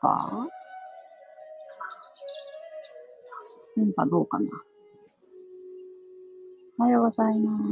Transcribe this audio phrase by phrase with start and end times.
[0.00, 0.48] か？
[3.76, 4.50] 電波どうかな？
[6.80, 7.64] おはようございます。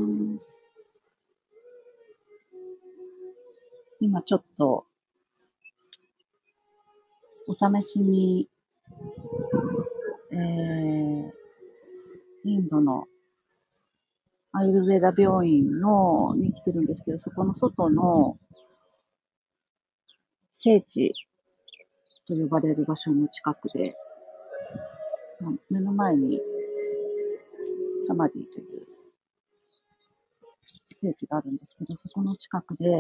[4.01, 4.85] 今ちょっと、
[7.49, 8.49] お試しに、
[10.33, 11.31] えー、
[12.45, 13.07] インドの
[14.53, 18.39] アイルベーダ病院のに来てるんですけど、そこの外の
[20.53, 21.15] 聖地
[22.27, 23.97] と呼ばれる場所の近くで、
[25.41, 26.41] まあ目の前に
[28.09, 28.87] サマディという
[31.01, 32.91] 聖地があるんですけど、そこの近くで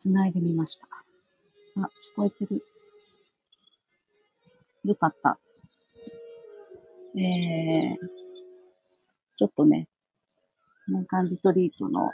[0.00, 0.86] 繋いでみました。
[1.82, 2.62] あ、聞こえてる。
[4.84, 5.38] よかった。
[7.16, 7.96] えー、
[9.36, 9.88] ちょっとね、
[10.88, 12.08] 年間リトリートの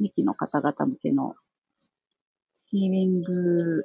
[0.00, 1.34] 2期の方々向けの
[2.70, 3.84] ヒーリング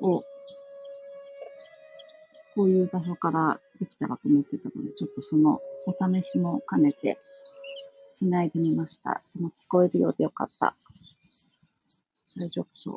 [0.00, 0.24] を
[2.54, 7.18] こういう場所からできたらと思ってたので、ちょっとそのお試しも兼ねて
[8.18, 9.20] 繋いでみました。
[9.36, 10.74] でも聞こえるようでよかった。
[12.36, 12.96] 大丈夫そう。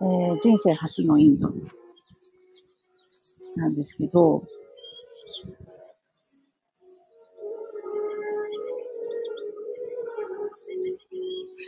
[0.00, 1.48] えー人生初のインド
[3.56, 4.42] なんですけど、不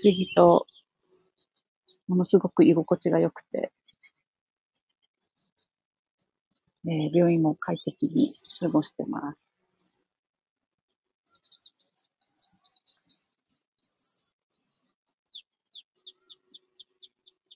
[0.05, 0.67] 思議と
[2.11, 3.71] ものすごく居心地が良くて、
[6.89, 9.39] えー病院も快適に過ごしてます。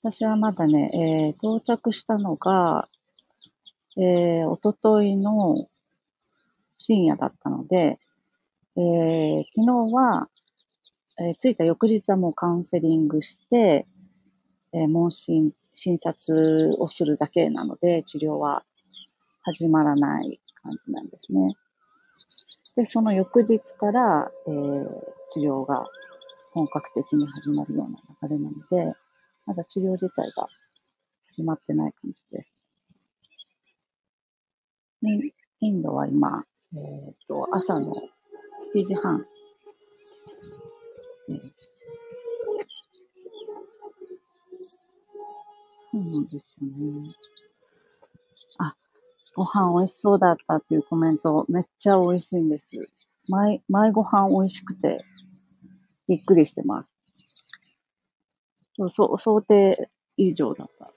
[0.05, 2.89] 私はまだね、えー到着したのが、
[3.97, 5.57] えー、おとといの
[6.79, 7.99] 深夜だったので、
[8.77, 10.29] えー昨日は、
[11.19, 13.89] えー着いた翌日はもうカウンセリングして、
[14.75, 18.65] え問診、診察をするだけなので、治療は
[19.43, 21.55] 始まらない感じなんですね。
[22.77, 25.85] で、その翌日から、えー治療が
[26.53, 27.99] 本格的に始まるような
[28.29, 28.95] 流れなので、
[29.47, 30.47] まだ治療自体が
[31.29, 32.51] 始まってない感じです。
[35.61, 37.95] インドは今、えっ、と、朝の
[38.75, 39.27] 7時半。
[45.95, 47.15] そうなんですよね。
[48.59, 48.75] あ、
[49.37, 52.67] ご飯美味しそうだったっていうコメント、めっちゃ美味しいんです。
[53.29, 55.01] 前、前ご飯美味しくて、
[56.09, 56.89] びっくりしてます。
[58.77, 60.93] そう、そう想定以上だった。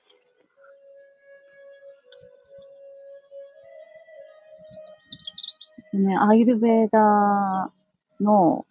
[5.93, 8.65] ね、アーユルベーダーの、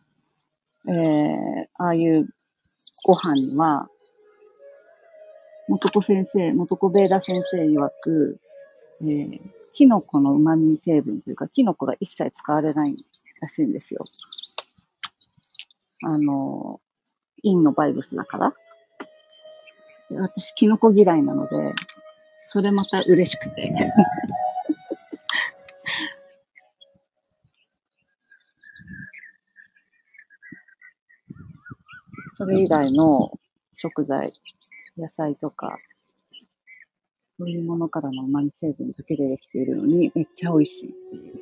[0.88, 2.28] えー、ああいう
[3.04, 3.88] ご飯には、
[5.68, 8.38] 元子先生、元子ベーダ先生曰く、
[9.00, 9.40] えー、
[9.74, 12.94] キノコの旨味成分というか、キノコが一切使われない
[13.40, 14.00] らしいんですよ。
[16.04, 16.80] あの、
[17.42, 18.54] 陰のバイブスだから。
[20.10, 21.74] 私、キノコ嫌いなので、
[22.44, 23.74] それまた嬉しくて。
[32.34, 33.32] それ以外の
[33.78, 34.32] 食材、
[34.96, 35.78] 野菜とか、
[37.38, 41.34] そういうものからの旨味成分だけでできているのに、めっちゃ美味しいっていう。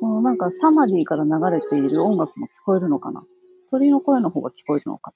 [0.00, 3.24] このなんかサマディから流れている音楽も聞こえるのかな？
[3.70, 5.12] 鳥の声の方が聞こえるのか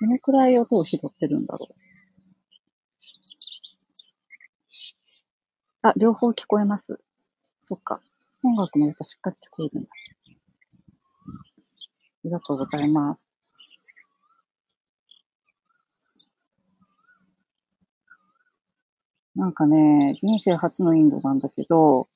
[0.00, 0.08] な？
[0.08, 1.74] どのくらい音を拾ってるんだろう？
[5.82, 6.98] あ、両方聞こえます。
[7.66, 8.00] そっか。
[8.42, 9.90] 音楽もやっぱしっかり聞こえるんだ。
[12.18, 13.28] ありがとうございます。
[19.36, 22.08] なんかね、人生初のインドなんだけど、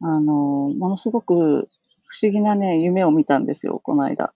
[0.00, 4.34] あの、ものすごく不思議なね、夢を見たんですよ、この間。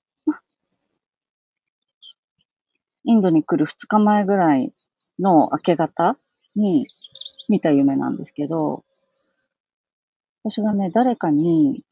[3.04, 4.72] インドに来る2日前ぐらい
[5.18, 6.14] の明け方
[6.54, 6.86] に
[7.48, 8.84] 見た夢なんですけど、
[10.44, 11.84] 私がね、誰かに、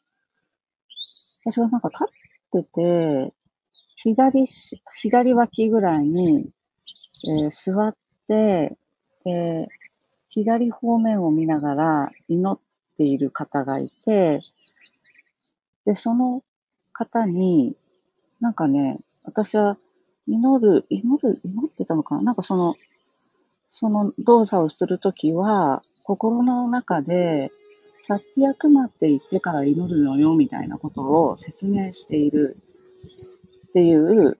[1.45, 2.07] 私がなんか立っ
[2.51, 3.33] てて、
[3.97, 6.53] 左し、左脇ぐらいに、
[7.27, 7.97] えー座っ
[8.29, 8.77] て、
[9.27, 9.67] えー
[10.31, 12.61] 左方面を見ながら祈っ
[12.97, 14.41] ている方がいて、
[15.85, 16.45] で、その
[16.93, 17.75] 方に、
[18.41, 19.77] なんかね、私は
[20.27, 22.23] 祈る、祈る、祈ってたのかな？
[22.23, 22.75] なんかその、
[23.73, 27.51] その動作をするときは、心の中で、
[28.09, 32.57] サッティアクマって言ってから祈るのよ、みたいなことを説明している
[33.69, 34.39] っていう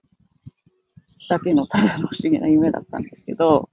[1.29, 3.69] だけのただの不思議な夢だったんですけど、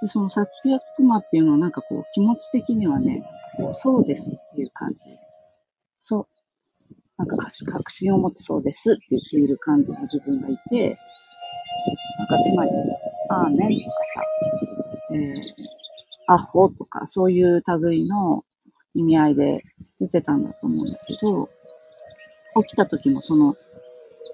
[0.00, 3.24] でそのサッティアクマっていうのはなんかこう気持ち的にはね、
[3.56, 4.98] こうそうですっていう感じ。
[5.98, 6.26] そう。
[7.16, 10.96] なんか確信を持ってそうですって言っている感じの自分がいて、
[12.18, 12.70] なんかつまり、
[13.30, 14.22] あーねんとかさ、
[15.14, 15.77] えー、
[16.28, 18.44] アホとかそういう類の
[18.94, 19.64] 意味合いで
[19.98, 21.48] 言ってたんだと思うんだけど、
[22.62, 23.54] 起きた時もその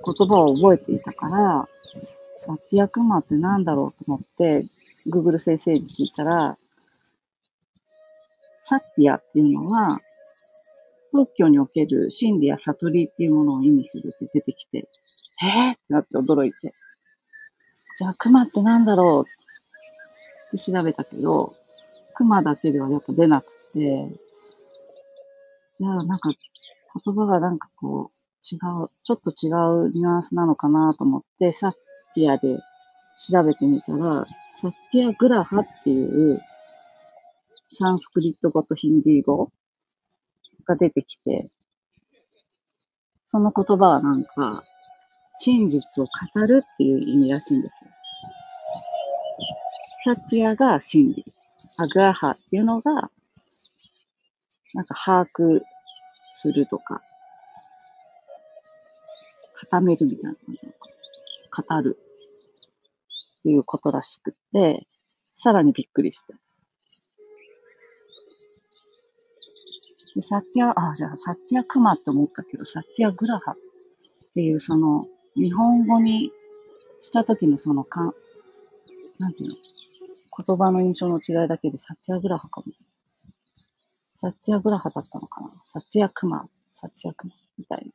[0.05, 1.69] 言葉を覚えていたから、
[2.37, 4.67] サッティアクマってなんだろうと思って、
[5.07, 6.59] Google 先生に聞いたら、
[8.61, 10.01] サッティアっていうのは、
[11.13, 14.89] 仏教における真理や悟りっていうものを意味するって出てきて、
[15.43, 16.75] えーってなって驚いて。
[17.97, 21.55] じゃあ、熊ってなんだろうって調べたけど、
[22.15, 24.07] 熊だけではやっぱ出なくて、
[25.81, 26.31] じゃあなんか
[27.05, 29.49] 言葉がなんかこう違う、ちょっと違
[29.89, 31.73] うニュアンスなのかなと思って、サッ
[32.15, 32.59] ティアで
[33.29, 34.27] 調べてみたら、
[34.61, 36.41] サッティアグラハっていう
[37.65, 39.51] サンスクリット語とヒンディー語
[40.67, 41.49] が出てきて、
[43.29, 44.63] その言葉はなんか、
[45.39, 47.91] 真実を語るっていう意味らしいんですよ。
[50.05, 51.34] サッティアが真理。
[51.77, 53.11] アグラハっていうのが、
[54.75, 55.61] なんか把握
[56.35, 57.01] するとか、
[59.55, 60.37] 固めるみたいな
[61.67, 61.99] 語る
[63.41, 64.87] っていうことらしくて、
[65.35, 66.35] さらにびっくりして。
[70.15, 73.57] で、サッティア、あ、じゃあ、サッティアクマって思ったけど、サッティアグラハっ
[74.33, 75.05] ていう、その、
[75.35, 76.31] 日本語に
[77.03, 78.13] した時のそのかん、
[79.19, 79.57] なんていうの、
[80.37, 82.67] 言葉の印象の違いだけでサッティアグラハかも。
[84.21, 85.51] サッティアグラハだったのかな。
[85.51, 87.93] サッティアクマ、サッティアクマみたいな。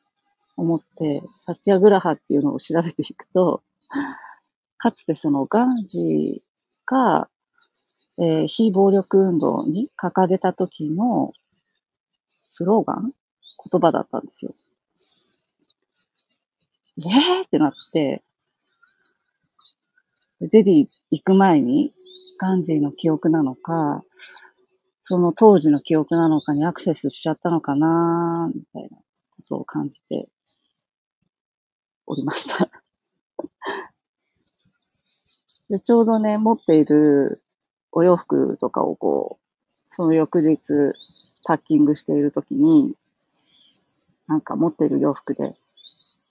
[0.57, 3.63] 思って、サッティアグラハっていうのを調べていくと、
[4.77, 6.41] かつてそのガンジー
[6.85, 7.29] が、
[8.19, 11.33] えー、非暴力運動に掲げた時の
[12.27, 13.09] スローガン？
[13.71, 14.51] 言葉だったんですよ。
[16.97, 17.45] えー？
[17.45, 18.21] ってなって、
[20.41, 21.91] デディ行く前に
[22.39, 24.03] ガンジーの記憶なのか、
[25.03, 29.03] その当時の記憶なのかにアクセスしちゃったのかなみたいなこ
[29.47, 30.29] とを感じて
[32.07, 32.69] おりました
[35.69, 35.79] で。
[35.81, 37.41] ちょうどね、持っている
[37.91, 39.39] お洋服とかをこ
[39.91, 40.59] う、その翌日
[41.43, 42.95] パッキングしているときに、
[44.27, 45.55] なんか持っている洋服で、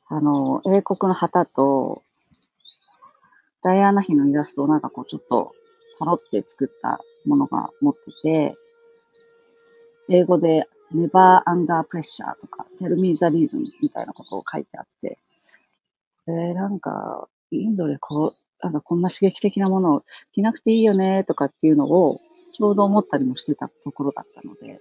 [0.08, 2.00] あの、英国の旗と、
[3.62, 5.52] ダイアナ妃のイラストをなんかこうちょっと
[5.98, 8.56] パロって作ったものが持ってて、
[10.10, 10.64] 英語で
[10.94, 15.18] never under pressure とか tell me the reason みたいなことを書いてあって、
[16.28, 22.20] えー、なんか、インドでこう、なんかこんな刺激的なものを着なくていいよねとかっていうのを
[22.52, 24.78] ちょうど思ったりもしてたところだったので、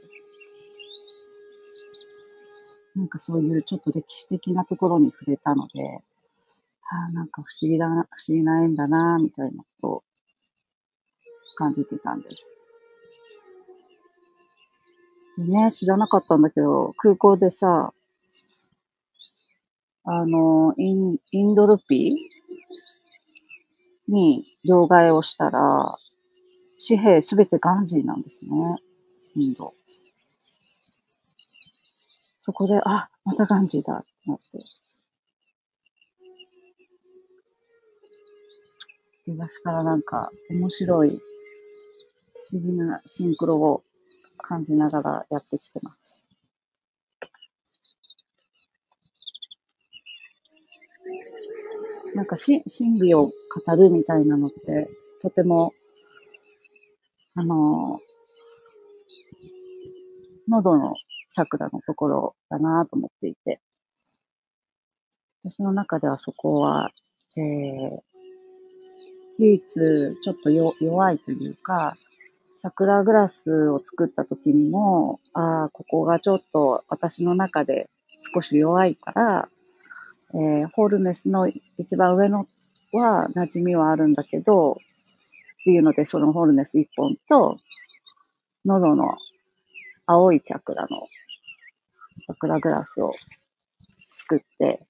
[2.95, 6.01] なんかそういうちょっと歴史的なところに触れたので、
[6.89, 10.03] ああ、なんか不思議だな、不思議な縁だな、みたいなことを
[11.57, 12.45] 感じてたんです。
[15.37, 17.93] でね、知らなかったんだけど、空港でさ、
[20.03, 25.97] あの、インインドルピーに両替をしたら、
[26.87, 28.49] 紙幣すべてガンジーなんですね。
[29.35, 29.73] インド。
[32.45, 34.43] そこで、あ、またガンジーだってなって。
[39.25, 41.19] 東からなんか面白い、
[42.49, 43.83] 不思議なシンクロを
[44.37, 46.23] 感じながらやってきてます。
[52.15, 53.31] なんかし、真理を語
[53.75, 54.89] るみたいなのって、
[55.21, 55.73] とても、
[57.35, 57.99] あの、
[60.47, 60.95] 喉の
[61.35, 63.59] チャクラのところだなと思っていて、
[65.43, 66.91] 私の中ではそこは、
[67.35, 67.99] えー、
[69.37, 69.63] 唯一
[70.21, 71.97] ちょっと弱いというか、
[72.67, 77.89] チャクラグラスを作った時にも、ああ、ここがちょっと私の中で
[78.33, 79.49] 少し弱いから、
[80.33, 82.45] えー、ホールネスの一番上の
[82.91, 84.75] は馴染みはあるんだけど、っ
[85.63, 87.57] ていうので、そのホールネス一本と、
[88.65, 89.15] 喉の
[90.05, 91.07] 青いチャクラの
[92.19, 93.13] チャクラグラスを
[94.27, 94.85] 作って、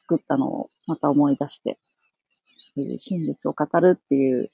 [0.00, 1.78] 作ったのをまた思い出して、
[2.74, 4.50] 真実を語るっていう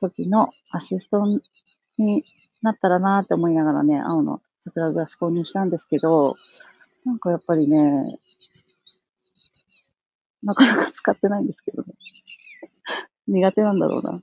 [0.00, 1.24] 時のアシスト
[1.98, 2.24] に
[2.62, 6.36] なったらなって思いながらね、青の桜グラス購入したんですけど、
[7.04, 7.78] なんかやっぱりね、
[10.42, 11.94] なかなか使ってないんですけどね。
[13.28, 14.12] 苦手なんだろうな。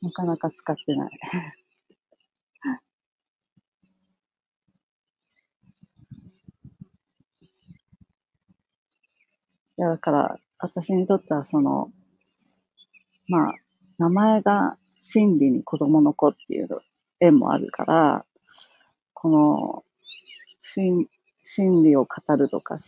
[0.00, 1.10] なかなか使ってない。
[9.78, 11.92] いや、だから、私にとってはその、
[13.28, 13.54] まあ、
[13.98, 16.68] 名前が真理に子供の子っていう
[17.20, 18.24] 縁もあるから、
[19.14, 19.84] この、
[20.62, 21.06] 真、
[21.44, 22.78] 真理を語るとかっ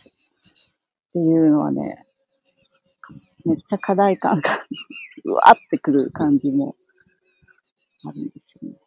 [1.13, 2.05] ていうのはね、
[3.45, 4.59] めっちゃ課題感が
[5.23, 6.75] うわってくる感じも
[8.05, 8.77] あるんですよね。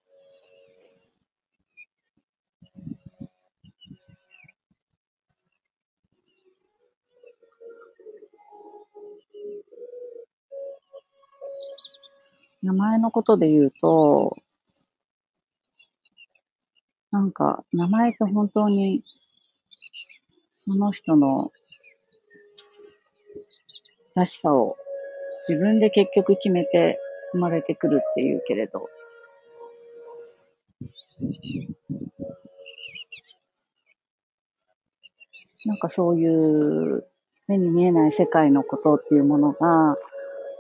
[12.64, 14.38] 名前のことで言うと、
[17.11, 19.04] なんか、名前って本当に、
[20.64, 21.52] その人の
[24.14, 24.78] らしさを
[25.47, 26.99] 自分で結局決めて
[27.33, 28.88] 生まれてくるっていうけれど、
[35.66, 37.06] なんかそういう
[37.47, 39.99] 目に見えない世界のことっていうものが、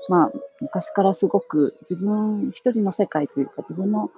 [0.08, 4.10] まあ、昔からすごく自分一人の世界というか自分の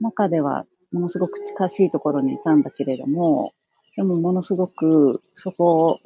[0.00, 3.52] 中ではものすごく近しいところにいたんだけれども、
[3.96, 6.00] でもものすごくそこを、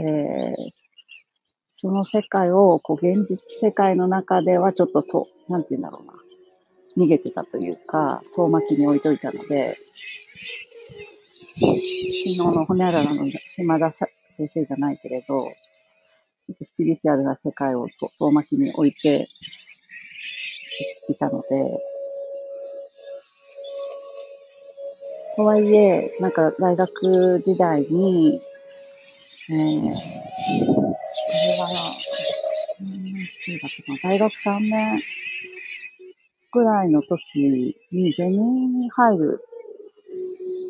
[0.00, 0.54] えー、
[1.76, 9.76] その世界を、こう、現実世界の中ではちょっとと、なんて言うんだろうな、逃げてたというか、遠巻きに置いといたので、
[11.58, 13.92] 昨日の骨洗の島田
[14.36, 15.52] 先生じゃないけれど、
[16.54, 17.88] スピリチュアルな世界を
[18.18, 19.28] 遠巻きに置いて
[21.08, 21.46] いたので、
[25.36, 28.40] とはいえ、なんか大学時代に、
[29.50, 30.94] えー、こ
[31.32, 31.92] れは、
[32.80, 33.20] うん、だ
[33.66, 35.02] ったか大学3年
[36.50, 37.18] くらいの時
[37.92, 39.44] にゼミに入る、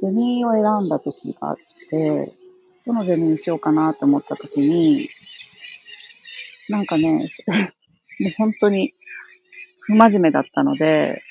[0.02, 1.56] ゼミを選んだ時があっ
[1.88, 2.32] て、
[2.86, 5.08] どのゼミにしようかなと思った時に、
[6.68, 7.28] なんかね、
[8.20, 8.92] もう本当に
[9.80, 11.22] 不真面目だったので、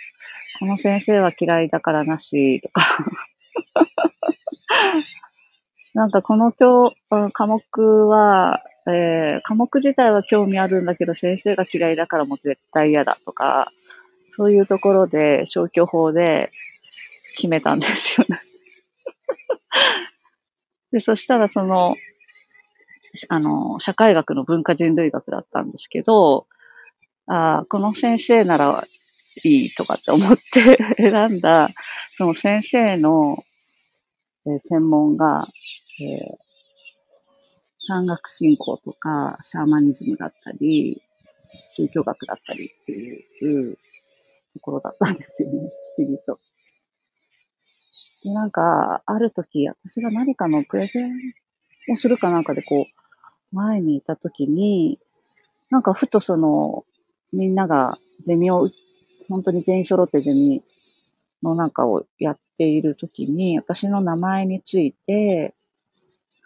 [0.60, 2.82] この先生は嫌いだからなし、とか。
[5.94, 6.94] なんかこの教、
[7.34, 13.72] 科目は、えー、科目自体は興味あるんだけど、先生が嫌いだからもう絶対嫌だとか、
[14.36, 16.51] そういうところで消去法で
[17.36, 18.39] 決めたんですよね。
[20.92, 21.96] で、そしたらその、
[23.30, 26.48] あの、社会学の文化人類学だったんですけど、
[27.28, 28.86] あこの先生なら
[29.44, 31.70] いいとかって思って 選んだ、
[32.18, 33.44] その先生の、
[34.46, 35.48] えー、専門が、
[36.02, 36.38] えー、
[37.88, 41.02] 山岳信仰とか、シャーマニズムだったり、
[41.78, 43.78] 宗教学だったりっていう
[44.54, 45.70] ところだったんですよね。
[45.98, 46.40] 不思議と。
[48.24, 51.12] で、なんか、ある時、私が何かのプレゼン
[51.94, 53.05] をするかなんかでこう、
[53.56, 55.00] 前にいた時に、
[55.72, 56.86] なんかふとその、
[57.34, 58.70] みんながゼミを
[59.28, 60.62] 本当に全員揃ってゼミ
[61.42, 65.56] の中をやっているときに、私の名前について、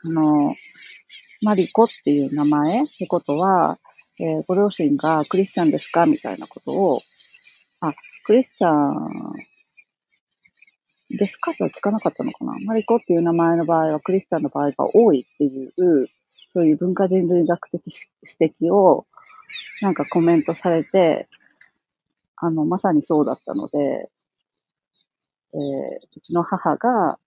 [0.03, 0.55] あの、
[1.41, 3.79] マリコっていう名前ってことは、
[4.19, 6.05] えー、ご両親がクリスチャンですか？
[6.05, 7.01] みたいなことを、
[7.79, 7.93] あ、
[8.25, 9.33] クリスチャン
[11.09, 11.53] ですか？
[11.53, 12.53] とは聞かなかったのかな。
[12.65, 16.07] マリコっていう名前の場合はクリスチャンの場合が多いっていう、
[16.53, 19.05] そういう文化人類学的指摘を
[19.81, 21.27] なんかコメントされて、
[22.35, 24.09] あの、まさにそうだったので、
[25.53, 25.59] えー、
[26.15, 27.17] うちの母が、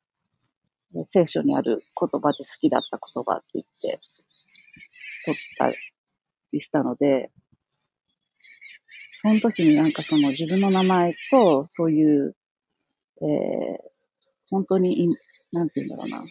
[1.06, 4.00] 聖書にある言葉で好きだった言葉って言って、
[5.24, 5.72] 取った
[6.52, 7.30] りしたので、
[9.22, 12.36] その時になんかその自分の名前と、そういう、
[13.20, 13.78] えー、
[14.50, 15.14] 本当に、
[15.52, 16.24] なんて言うんだろうな。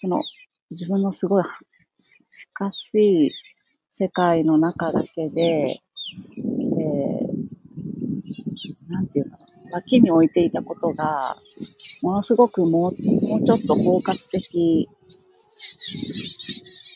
[0.00, 0.22] その、
[0.70, 1.44] 自分のすごい
[2.38, 2.94] 近し
[3.28, 3.32] い
[3.98, 6.58] 世界の中だけで、えー、
[8.90, 9.38] なんていうの、
[9.72, 11.36] 脇に置いていたことが、
[12.02, 14.88] ものすごくもう、もうちょっと包括的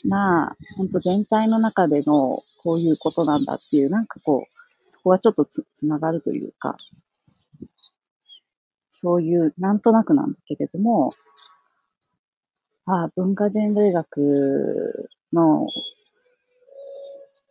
[0.05, 6.76] な、本当全体の中でのこういうことなんだっていう、なんかこう、そこはちょっとつ、つながるというか、
[8.93, 11.12] そういう、なんとなくなんだけれども、
[12.85, 15.69] あ文化人類学の、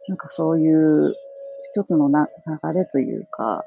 [0.09, 1.15] なんかそういう
[1.73, 3.63] 一つのな流れというか、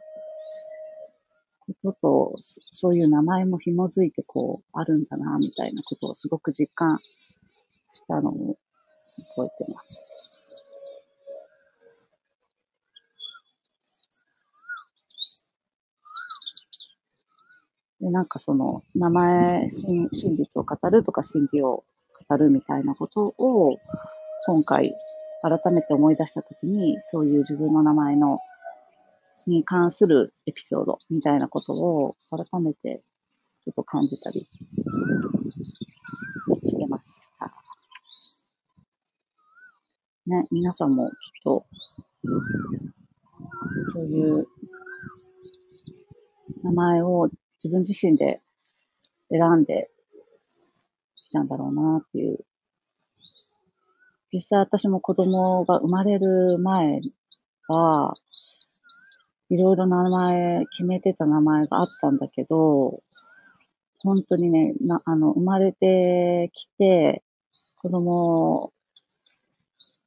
[1.83, 2.31] ことと、
[2.75, 6.99] そういう名前も紐づいてこう、あるんだな、みたいなことをすごく実感
[7.95, 8.57] したのを
[9.37, 10.34] 覚えてます。
[18.05, 21.83] で、なんかその、名前、真真実を語るとか真偽を
[22.29, 23.79] 語るみたいなことを、
[24.47, 24.95] 今回、
[25.41, 28.41] 改めて思い出したときに、そういう自分の名前の、
[29.47, 33.03] に関するエピソードみたいなことを改めて
[33.65, 34.49] ちょっと感じたり
[36.65, 37.05] してまし
[37.39, 37.53] た。
[40.27, 41.67] ね、皆さんもきっと、
[43.93, 44.47] そういう
[46.63, 47.29] 名前を
[47.65, 48.41] 自分自身で
[49.31, 49.91] 選んで
[51.17, 52.45] きたんだろうなっていう。
[54.31, 56.99] 実際私も子供が生まれる前
[57.69, 58.15] は、
[59.49, 63.03] いろいろ名前、決めてた名前があったんだけど、
[64.01, 67.23] 本当にね、な、あの、生まれてきて、
[67.81, 68.73] 子供を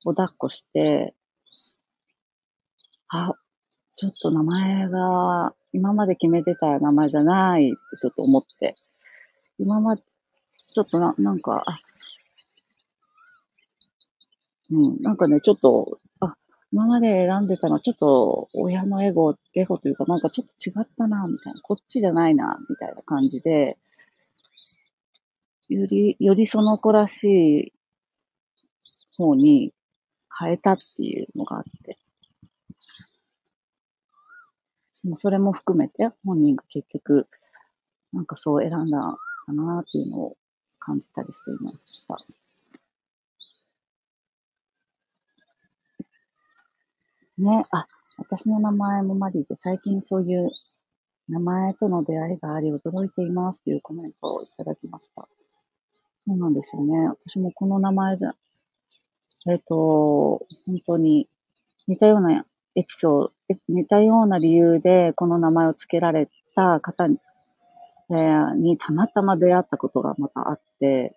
[0.04, 1.16] 抱っこして、
[3.08, 3.34] あ、
[3.96, 8.76] ちょっと名前が今まで決めてた名前じゃないってちょっと思って、
[9.60, 10.02] 今まで、
[10.74, 11.64] ちょっとな、なんか、
[14.72, 16.36] うん、なんかね、ちょっと、あ、
[16.74, 23.78] 今まで選んでたのはちょっと親のエゴ、エゴというかなんかちょっと違ったな、みたいな、こっちじゃないな、みたいな感じで、
[25.70, 27.74] より、よりその子らしい
[29.16, 29.76] 方に
[30.40, 32.00] 変えたっていうのがあって、
[35.16, 37.28] それも含めて本人が結局、
[38.12, 39.00] なんかそう選んだ
[39.46, 40.38] かなっていうのを
[40.80, 42.18] 感じたりしていました。
[47.38, 47.86] ね、あ、
[48.18, 50.50] 私の名前もマリーで最近そういう
[51.30, 55.28] 名前との出会いがあり驚いていますというコメントをいただきました。
[56.26, 57.10] そうなんですよね。
[57.26, 58.26] 私もこの名前で、
[59.48, 61.30] えっ、ー、と、本当に
[61.88, 62.44] 似たような
[62.76, 63.30] エピソード、
[63.70, 67.18] 似たような理由でこの名前を付けられた方に、
[68.10, 71.16] えー、にたまたま出会ったことがまたあって、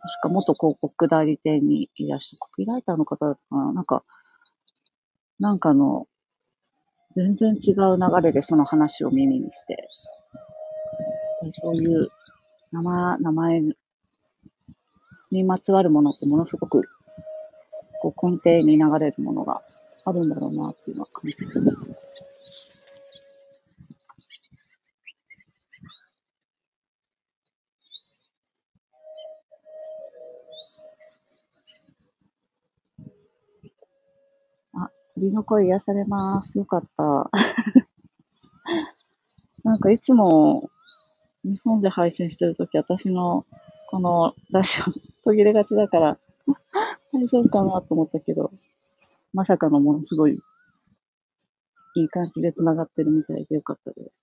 [0.00, 3.72] 確か元広告代理店にいらしゃる、コピーライターの方だったかな。
[3.72, 4.04] なんか、
[5.40, 6.06] なんかの、
[7.16, 9.88] 全然違う流れでその話を耳にして、
[11.60, 12.08] そういう
[12.70, 13.62] 名前、名前
[15.30, 16.82] にまつわるものってものすごく
[18.00, 19.60] こう根底に流れるものが
[20.04, 21.58] あるんだろうなっていうのは感じてます。
[34.74, 36.56] あ、鳥の声癒されます。
[36.56, 37.30] よかった。
[39.64, 40.70] なんかいつも
[41.44, 43.44] 日本で配信してるとき、私の
[43.90, 44.84] このラジオ
[45.24, 46.18] 途切れがちだから
[47.12, 48.50] 大丈夫かなと思ったけど、
[49.32, 50.32] まさかのものすごい、
[51.96, 54.20] いい感じで繋がってるみたいでよかったです。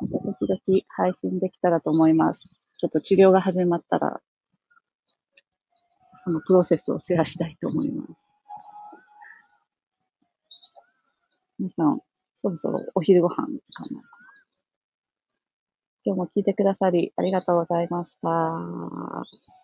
[0.00, 2.40] また時々配信できたらと思います。
[2.78, 4.20] ちょっと治療が始まったら、
[6.24, 8.12] そのプロセスをシェアしたいと思います。
[11.58, 12.00] 皆さん、
[12.42, 13.48] そろそろお昼ご飯かな。
[16.04, 19.63] 今日も聞いてくださりありがとうございました。